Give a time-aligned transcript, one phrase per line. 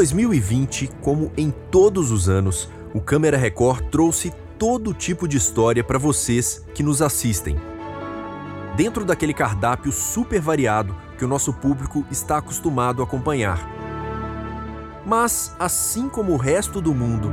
[0.00, 5.84] Em 2020, como em todos os anos, o Câmera Record trouxe todo tipo de história
[5.84, 7.60] para vocês que nos assistem.
[8.78, 13.60] Dentro daquele cardápio super variado que o nosso público está acostumado a acompanhar.
[15.04, 17.30] Mas, assim como o resto do mundo,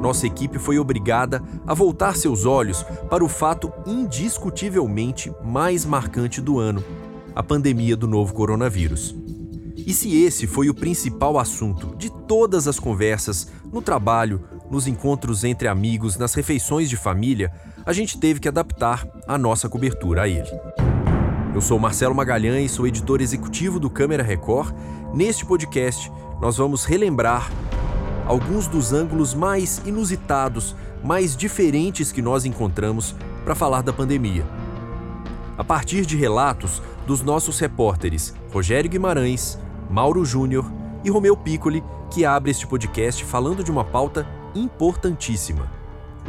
[0.00, 6.58] nossa equipe foi obrigada a voltar seus olhos para o fato indiscutivelmente mais marcante do
[6.58, 6.82] ano:
[7.36, 9.14] a pandemia do novo coronavírus.
[9.86, 15.44] E se esse foi o principal assunto de todas as conversas, no trabalho, nos encontros
[15.44, 17.52] entre amigos, nas refeições de família,
[17.84, 20.50] a gente teve que adaptar a nossa cobertura a ele.
[21.54, 24.74] Eu sou Marcelo Magalhães, sou editor executivo do Câmera Record.
[25.12, 27.50] Neste podcast, nós vamos relembrar
[28.26, 33.14] alguns dos ângulos mais inusitados, mais diferentes que nós encontramos
[33.44, 34.46] para falar da pandemia.
[35.58, 39.58] A partir de relatos dos nossos repórteres Rogério Guimarães,
[39.90, 40.70] Mauro Júnior
[41.04, 44.24] e Romeu Piccoli, que abre este podcast falando de uma pauta
[44.54, 45.68] importantíssima: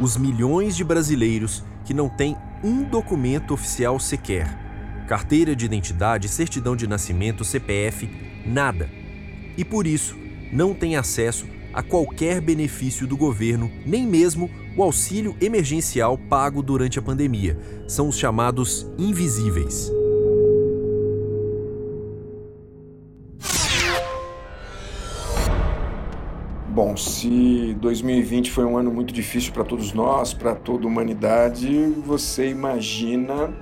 [0.00, 4.58] os milhões de brasileiros que não têm um documento oficial sequer.
[5.06, 8.10] Carteira de identidade, certidão de nascimento, CPF,
[8.44, 8.90] nada.
[9.56, 10.16] E por isso
[10.52, 16.98] não têm acesso a qualquer benefício do governo, nem mesmo o auxílio emergencial pago durante
[16.98, 17.58] a pandemia.
[17.88, 19.90] São os chamados invisíveis.
[26.72, 31.68] Bom, se 2020 foi um ano muito difícil para todos nós, para toda a humanidade,
[32.02, 33.52] você imagina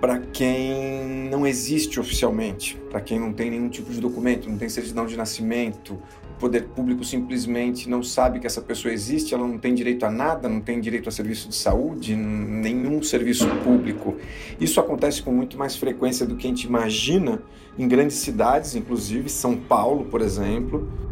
[0.00, 4.68] para quem não existe oficialmente, para quem não tem nenhum tipo de documento, não tem
[4.68, 5.94] certidão de nascimento,
[6.36, 10.10] o poder público simplesmente não sabe que essa pessoa existe, ela não tem direito a
[10.12, 14.14] nada, não tem direito a serviço de saúde, nenhum serviço público.
[14.60, 17.42] Isso acontece com muito mais frequência do que a gente imagina
[17.76, 21.07] em grandes cidades, inclusive São Paulo, por exemplo.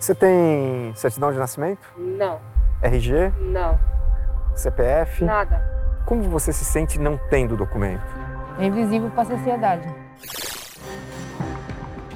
[0.00, 1.86] Você tem certidão de nascimento?
[1.98, 2.40] Não.
[2.82, 3.34] RG?
[3.38, 3.78] Não.
[4.56, 5.22] CPF?
[5.22, 5.62] Nada.
[6.06, 8.02] Como você se sente não tendo documento?
[8.58, 9.94] É invisível para a sociedade.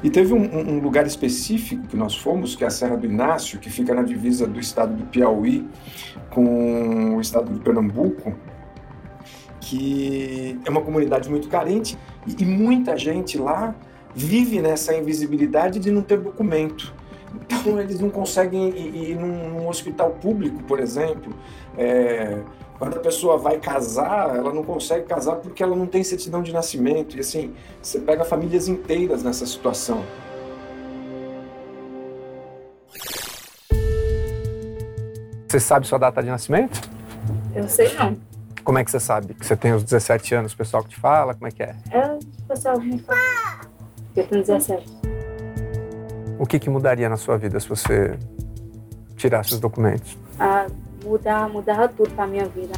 [0.02, 3.58] E teve um, um, lugar específico que nós fomos, que é a Serra do Inácio,
[3.58, 5.68] que fica na divisa do estado do Piauí
[6.30, 8.34] com o estado de Pernambuco,
[9.60, 13.74] que é uma comunidade muito carente e, e muita gente lá
[14.14, 17.03] vive nessa invisibilidade de não ter documento.
[17.42, 21.34] Então eles não conseguem ir, ir num, num hospital público, por exemplo.
[21.76, 22.40] É,
[22.78, 26.52] quando a pessoa vai casar, ela não consegue casar porque ela não tem certidão de
[26.52, 27.16] nascimento.
[27.16, 30.04] E assim, você pega famílias inteiras nessa situação.
[35.48, 36.80] Você sabe sua data de nascimento?
[37.54, 38.16] Eu sei não.
[38.64, 39.34] Como é que você sabe?
[39.34, 41.34] Que você tem os 17 anos, o pessoal que te fala?
[41.34, 41.76] Como é que é?
[41.90, 43.20] É, o pessoal me fala.
[44.16, 45.03] Eu tenho 17.
[46.38, 48.18] O que, que mudaria na sua vida se você
[49.16, 50.18] tirasse os documentos?
[50.38, 50.66] Ah,
[51.04, 52.74] mudar, mudar tudo para minha vida.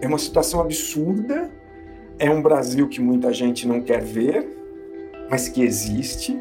[0.00, 1.50] É uma situação absurda.
[2.18, 4.46] É um Brasil que muita gente não quer ver,
[5.30, 6.38] mas que existe.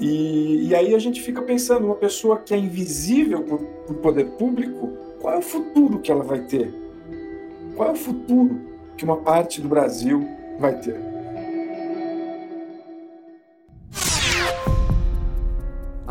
[0.00, 4.26] E, e aí a gente fica pensando, uma pessoa que é invisível para o poder
[4.32, 4.88] público,
[5.20, 6.72] qual é o futuro que ela vai ter?
[7.76, 8.60] Qual é o futuro
[8.96, 10.26] que uma parte do Brasil
[10.58, 11.13] vai ter?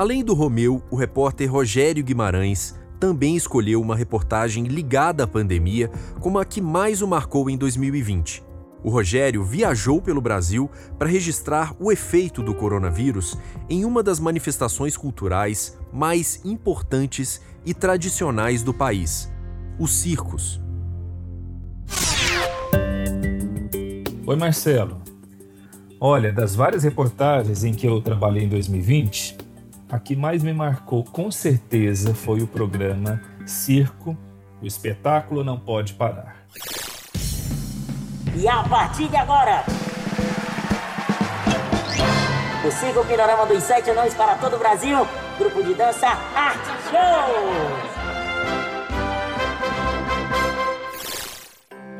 [0.03, 6.40] Além do Romeu, o repórter Rogério Guimarães também escolheu uma reportagem ligada à pandemia como
[6.40, 8.44] a que mais o marcou em 2020.
[8.84, 10.69] O Rogério viajou pelo Brasil
[11.00, 13.38] para registrar o efeito do coronavírus
[13.69, 19.31] em uma das manifestações culturais mais importantes e tradicionais do país:
[19.80, 20.62] os circos.
[24.28, 25.01] Oi, Marcelo.
[25.98, 29.43] Olha, das várias reportagens em que eu trabalhei em 2020,
[29.94, 34.18] a que mais me marcou com certeza foi o programa Circo,
[34.60, 36.48] o espetáculo não pode parar.
[38.36, 39.63] E a partir de agora,
[42.66, 44.98] o Circo Panorama dos Sete Anões para todo o Brasil,
[45.38, 47.94] grupo de dança Arte Show!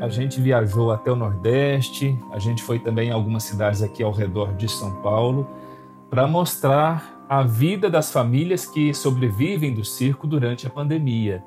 [0.02, 4.12] A gente viajou até o Nordeste, a gente foi também em algumas cidades aqui ao
[4.12, 5.48] redor de São Paulo
[6.10, 11.44] para mostrar a vida das famílias que sobrevivem do circo durante a pandemia.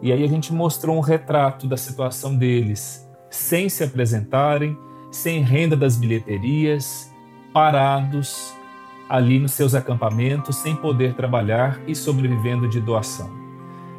[0.00, 4.78] E aí a gente mostrou um retrato da situação deles, sem se apresentarem,
[5.10, 7.12] sem renda das bilheterias,
[7.52, 8.54] parados
[9.08, 13.28] ali nos seus acampamentos, sem poder trabalhar e sobrevivendo de doação.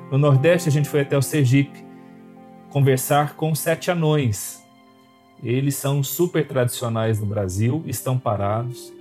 [0.09, 1.85] No Nordeste a gente foi até o Sergipe,
[2.69, 4.63] conversar com sete anões.
[5.43, 8.93] Eles são super tradicionais no Brasil, estão parados,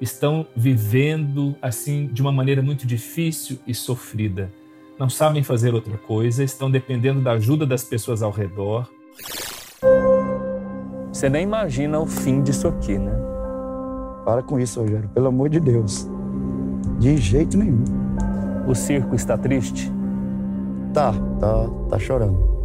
[0.00, 4.52] estão vivendo assim de uma maneira muito difícil e sofrida.
[4.98, 8.88] Não sabem fazer outra coisa, estão dependendo da ajuda das pessoas ao redor.
[11.12, 13.12] Você nem imagina o fim disso aqui, né?
[14.24, 16.08] Para com isso, Rogério, pelo amor de Deus.
[16.98, 17.84] De jeito nenhum.
[18.66, 19.90] O circo está triste?
[20.92, 22.57] Tá, tá, tá chorando.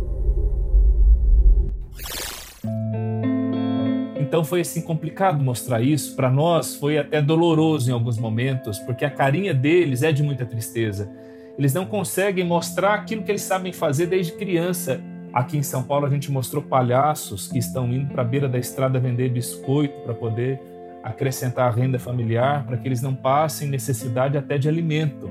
[4.33, 6.15] Então foi assim complicado mostrar isso.
[6.15, 10.43] Para nós foi até doloroso em alguns momentos, porque a carinha deles é de muita
[10.43, 11.07] tristeza.
[11.55, 14.99] Eles não conseguem mostrar aquilo que eles sabem fazer desde criança.
[15.31, 18.57] Aqui em São Paulo a gente mostrou palhaços que estão indo para a beira da
[18.57, 20.59] estrada vender biscoito para poder
[21.03, 25.29] acrescentar a renda familiar, para que eles não passem necessidade até de alimento.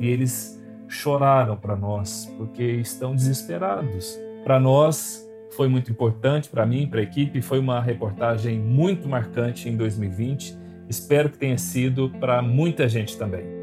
[0.00, 0.58] E eles
[0.88, 4.18] choraram para nós, porque estão desesperados.
[4.42, 7.40] Para nós, foi muito importante para mim, para a equipe.
[7.42, 10.56] Foi uma reportagem muito marcante em 2020.
[10.88, 13.58] Espero que tenha sido para muita gente também.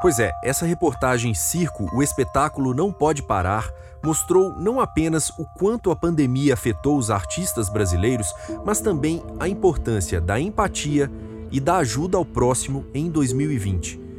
[0.00, 3.70] Pois é, essa reportagem Circo, o espetáculo não pode parar,
[4.02, 8.32] mostrou não apenas o quanto a pandemia afetou os artistas brasileiros,
[8.64, 11.10] mas também a importância da empatia
[11.52, 14.09] e da ajuda ao próximo em 2020.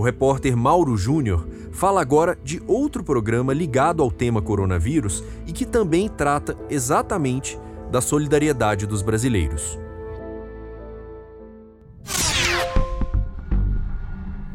[0.00, 5.66] O repórter Mauro Júnior fala agora de outro programa ligado ao tema coronavírus e que
[5.66, 7.60] também trata exatamente
[7.90, 9.78] da solidariedade dos brasileiros.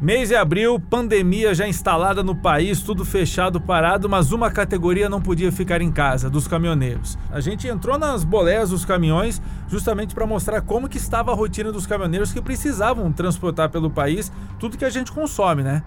[0.05, 5.19] Mês de abril, pandemia já instalada no país, tudo fechado, parado, mas uma categoria não
[5.19, 7.17] podia ficar em casa, dos caminhoneiros.
[7.31, 11.71] A gente entrou nas boleias dos caminhões justamente para mostrar como que estava a rotina
[11.71, 15.83] dos caminhoneiros que precisavam transportar pelo país tudo que a gente consome, né?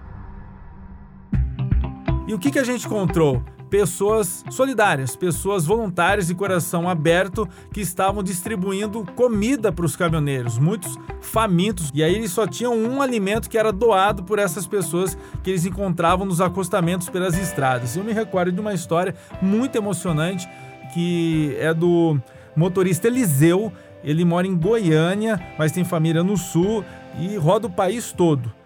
[2.27, 3.41] E o que, que a gente encontrou?
[3.69, 10.97] Pessoas solidárias, pessoas voluntárias de coração aberto que estavam distribuindo comida para os caminhoneiros, muitos
[11.21, 11.91] famintos.
[11.93, 15.65] E aí eles só tinham um alimento que era doado por essas pessoas que eles
[15.65, 17.95] encontravam nos acostamentos pelas estradas.
[17.95, 20.49] Eu me recordo de uma história muito emocionante
[20.93, 22.19] que é do
[22.55, 23.71] motorista Eliseu.
[24.03, 26.83] Ele mora em Goiânia, mas tem família no sul
[27.19, 28.58] e roda o país todo.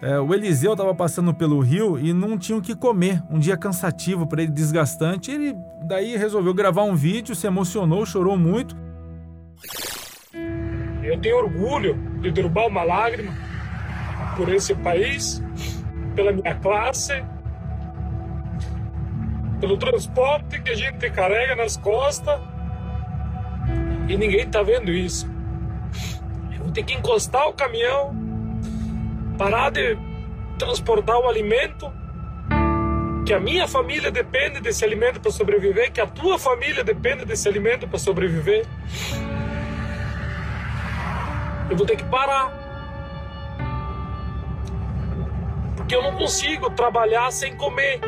[0.00, 3.20] É, o Eliseu estava passando pelo rio e não tinha o que comer.
[3.28, 5.32] Um dia cansativo para ele, desgastante.
[5.32, 8.76] Ele daí resolveu gravar um vídeo, se emocionou, chorou muito.
[11.02, 13.32] Eu tenho orgulho de derrubar uma lágrima
[14.36, 15.42] por esse país,
[16.14, 17.24] pela minha classe,
[19.60, 22.40] pelo transporte que a gente carrega nas costas.
[24.08, 25.28] E ninguém está vendo isso.
[26.52, 28.27] Eu vou ter que encostar o caminhão
[29.38, 29.96] parar de
[30.58, 31.90] transportar o alimento,
[33.24, 37.48] que a minha família depende desse alimento para sobreviver, que a tua família depende desse
[37.48, 38.66] alimento para sobreviver.
[41.70, 42.52] Eu vou ter que parar.
[45.76, 48.00] Porque eu não consigo trabalhar sem comer.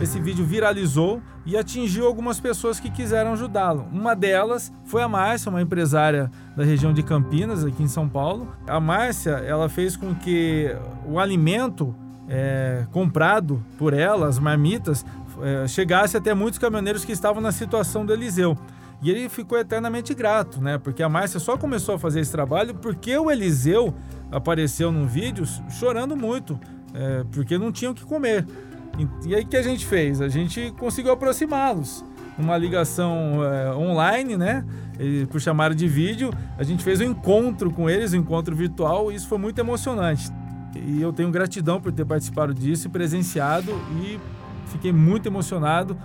[0.00, 3.86] Esse vídeo viralizou e atingiu algumas pessoas que quiseram ajudá-lo.
[3.92, 8.48] Uma delas foi a Márcia, uma empresária da região de Campinas, aqui em São Paulo.
[8.66, 10.74] A Márcia, ela fez com que
[11.06, 11.94] o alimento
[12.26, 15.04] é, comprado por ela, as marmitas,
[15.42, 18.56] é, chegasse até muitos caminhoneiros que estavam na situação do Eliseu.
[19.02, 20.78] E ele ficou eternamente grato, né?
[20.78, 23.94] Porque a Márcia só começou a fazer esse trabalho porque o Eliseu
[24.32, 26.58] apareceu num vídeo chorando muito,
[26.94, 28.46] é, porque não tinha o que comer.
[29.24, 30.20] E aí o que a gente fez?
[30.20, 32.04] A gente conseguiu aproximá-los.
[32.38, 34.64] Uma ligação é, online, né?
[34.98, 39.10] E, por chamada de vídeo, a gente fez um encontro com eles, um encontro virtual,
[39.10, 40.30] e isso foi muito emocionante.
[40.74, 44.18] E eu tenho gratidão por ter participado disso e presenciado, e
[44.66, 45.96] fiquei muito emocionado.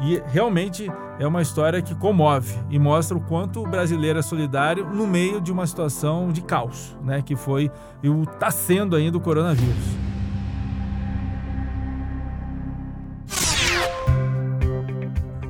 [0.00, 4.86] E realmente é uma história que comove e mostra o quanto o brasileiro é solidário
[4.88, 7.20] no meio de uma situação de caos, né?
[7.20, 7.70] Que foi
[8.02, 10.07] e está sendo ainda o coronavírus.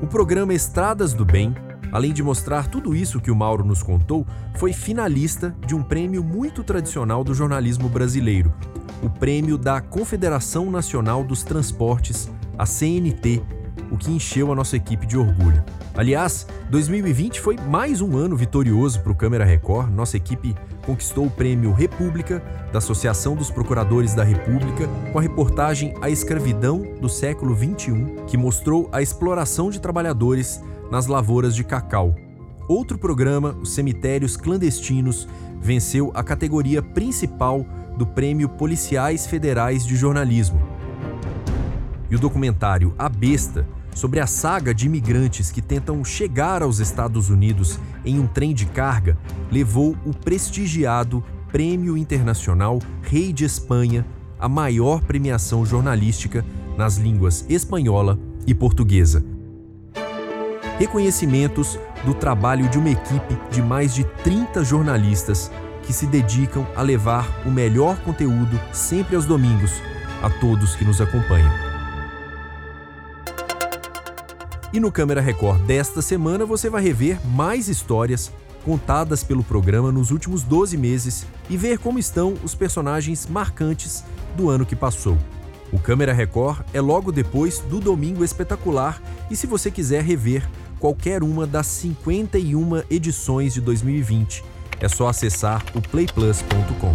[0.09, 1.55] O programa Estradas do Bem,
[1.93, 6.25] além de mostrar tudo isso que o Mauro nos contou, foi finalista de um prêmio
[6.25, 8.51] muito tradicional do jornalismo brasileiro,
[9.03, 13.43] o prêmio da Confederação Nacional dos Transportes, a CNT,
[13.91, 15.63] o que encheu a nossa equipe de orgulho.
[15.95, 19.91] Aliás, 2020 foi mais um ano vitorioso para o Câmera Record.
[19.91, 20.57] Nossa equipe
[20.89, 22.43] conquistou o prêmio República
[22.73, 28.39] da Associação dos Procuradores da República com a reportagem A Escravidão do Século XXI, que
[28.39, 32.15] mostrou a exploração de trabalhadores nas lavouras de cacau.
[32.67, 35.29] outro programa, Os Cemitérios Clandestinos,
[35.61, 37.67] venceu a categoria principal
[37.99, 40.59] do Prêmio Policiais Federais de Jornalismo.
[42.11, 43.67] E o documentário A Besta,
[43.99, 48.65] sobre a saga de imigrantes que tentam chegar aos Estados Unidos em um trem de
[48.65, 49.19] carga,
[49.51, 54.07] levou o prestigiado Prêmio Internacional Rei de Espanha,
[54.39, 56.45] a maior premiação jornalística
[56.77, 59.25] nas línguas espanhola e portuguesa.
[60.79, 61.77] Reconhecimentos
[62.07, 65.51] do trabalho de uma equipe de mais de 30 jornalistas
[65.83, 69.73] que se dedicam a levar o melhor conteúdo sempre aos domingos
[70.23, 71.68] a todos que nos acompanham.
[74.71, 78.31] E no Câmera Record desta semana você vai rever mais histórias
[78.65, 84.05] contadas pelo programa nos últimos 12 meses e ver como estão os personagens marcantes
[84.37, 85.17] do ano que passou.
[85.73, 90.47] O Câmera Record é logo depois do Domingo Espetacular e se você quiser rever
[90.79, 94.45] qualquer uma das 51 edições de 2020,
[94.81, 96.95] é só acessar o playplus.com.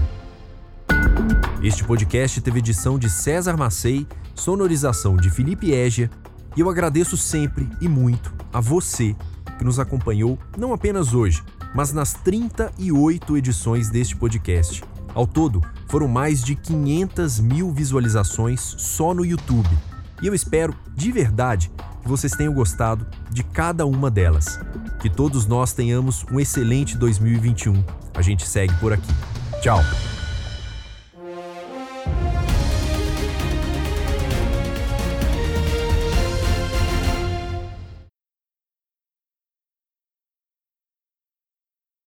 [1.62, 6.10] Este podcast teve edição de César Macei, sonorização de Felipe Égia,
[6.56, 9.16] e eu agradeço sempre e muito a você
[9.58, 11.44] que nos acompanhou não apenas hoje,
[11.74, 14.84] mas nas 38 edições deste podcast.
[15.14, 19.70] Ao todo, foram mais de 500 mil visualizações só no YouTube.
[20.22, 24.60] E eu espero, de verdade, que vocês tenham gostado de cada uma delas.
[25.00, 27.84] Que todos nós tenhamos um excelente 2021.
[28.16, 29.14] A gente segue por aqui.
[29.62, 29.80] Tchau!